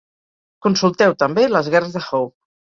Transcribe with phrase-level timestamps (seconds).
[0.67, 2.31] Consulteu també les guerres de Haw.